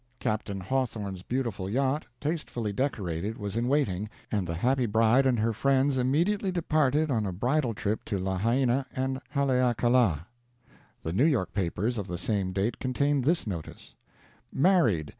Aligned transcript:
Captain 0.17 0.59
Hawthorne's 0.61 1.21
beautiful 1.21 1.69
yacht, 1.69 2.07
tastefully 2.19 2.73
decorated, 2.73 3.37
was 3.37 3.55
in 3.55 3.67
waiting, 3.67 4.09
and 4.31 4.47
the 4.47 4.55
happy 4.55 4.87
bride 4.87 5.27
and 5.27 5.37
her 5.39 5.53
friends 5.53 5.99
immediately 5.99 6.51
departed 6.51 7.11
on 7.11 7.23
a 7.27 7.31
bridal 7.31 7.75
trip 7.75 8.03
to 8.05 8.17
Lahaina 8.17 8.87
and 8.95 9.21
Haleakala. 9.29 10.25
The 11.03 11.13
New 11.13 11.25
York 11.25 11.53
papers 11.53 11.99
of 11.99 12.07
the 12.07 12.17
same 12.17 12.51
date 12.51 12.79
contained 12.79 13.25
this 13.25 13.45
notice: 13.45 13.93
MARRIED. 14.51 15.09